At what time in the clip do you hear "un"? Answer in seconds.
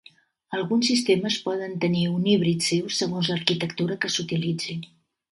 2.13-2.23